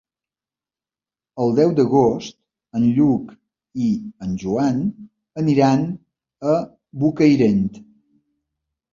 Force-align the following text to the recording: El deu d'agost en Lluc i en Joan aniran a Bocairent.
El 1.41 1.51
deu 1.57 1.73
d'agost 1.79 2.35
en 2.79 2.87
Lluc 2.95 3.35
i 3.87 3.89
en 4.27 4.31
Joan 4.43 4.79
aniran 5.43 5.83
a 6.55 6.57
Bocairent. 7.03 7.61